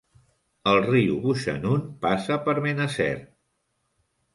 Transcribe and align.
El 0.71 0.77
riu 0.85 1.19
Bouchanoun 1.27 1.85
passa 2.09 2.41
per 2.49 2.59
Menaceur. 2.67 3.17